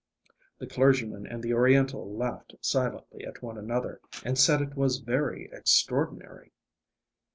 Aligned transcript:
The 0.57 0.65
clergyman 0.65 1.27
and 1.27 1.43
the 1.43 1.53
Oriental 1.53 2.11
laughed 2.11 2.55
silently 2.59 3.23
at 3.23 3.43
one 3.43 3.55
another, 3.55 4.01
and 4.25 4.35
said 4.35 4.59
it 4.59 4.75
was 4.75 4.97
very 4.97 5.47
extraordinary. 5.53 6.51